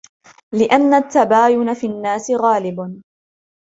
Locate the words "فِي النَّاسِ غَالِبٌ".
1.73-3.01